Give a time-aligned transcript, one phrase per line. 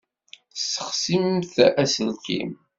[0.53, 2.51] Tessexsimt aselkim.